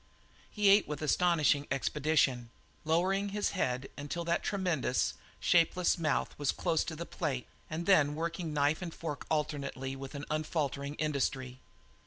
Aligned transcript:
He 0.49 0.69
ate 0.69 0.87
with 0.87 1.03
astonishing 1.03 1.67
expedition, 1.69 2.49
lowering 2.85 3.29
his 3.29 3.51
head 3.51 3.87
till 4.09 4.25
that 4.25 4.41
tremendous, 4.41 5.13
shapeless 5.39 5.99
mouth 5.99 6.33
was 6.39 6.51
close 6.51 6.83
to 6.85 6.95
the 6.95 7.05
plate 7.05 7.45
and 7.69 7.85
then 7.85 8.15
working 8.15 8.51
knife 8.51 8.81
and 8.81 8.91
fork 8.91 9.27
alternately 9.29 9.95
with 9.95 10.15
an 10.15 10.25
unfaltering 10.31 10.95
industry. 10.95 11.59